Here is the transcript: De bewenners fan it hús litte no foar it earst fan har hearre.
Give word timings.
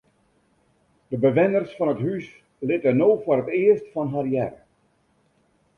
De 1.11 1.17
bewenners 1.25 1.75
fan 1.79 1.93
it 1.93 2.01
hús 2.07 2.27
litte 2.71 2.91
no 2.99 3.09
foar 3.27 3.39
it 3.43 3.53
earst 3.61 3.91
fan 3.93 4.11
har 4.15 4.27
hearre. 4.33 4.61